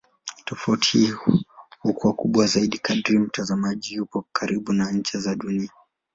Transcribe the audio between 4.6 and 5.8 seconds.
na ncha za Dunia.